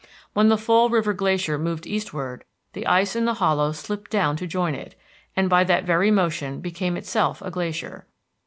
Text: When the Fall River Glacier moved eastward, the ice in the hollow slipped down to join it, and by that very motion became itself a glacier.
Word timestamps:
When 0.33 0.49
the 0.49 0.57
Fall 0.57 0.89
River 0.89 1.13
Glacier 1.13 1.59
moved 1.59 1.85
eastward, 1.85 2.43
the 2.73 2.87
ice 2.87 3.15
in 3.15 3.25
the 3.25 3.35
hollow 3.35 3.71
slipped 3.71 4.09
down 4.09 4.35
to 4.37 4.47
join 4.47 4.73
it, 4.73 4.95
and 5.35 5.47
by 5.47 5.63
that 5.65 5.83
very 5.85 6.09
motion 6.09 6.59
became 6.59 6.97
itself 6.97 7.39
a 7.43 7.51
glacier. 7.51 8.07